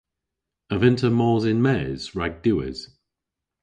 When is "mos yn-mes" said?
1.17-2.01